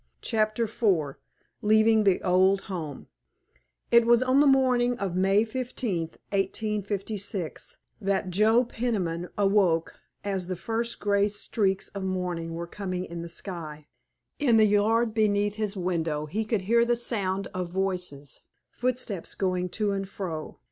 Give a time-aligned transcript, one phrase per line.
[0.23, 1.17] *CHAPTER IV*
[1.61, 3.05] *LEAVING THE OLD HOME*
[3.91, 5.99] It was on the morning of May 15,
[6.31, 9.93] 1856, that Joe Peniman awoke
[10.23, 13.89] as the first grey streaks of morning were coming in the sky.
[14.39, 18.41] In the yard beneath his window he could hear the sound of voices,
[18.71, 20.57] footsteps going to and fro.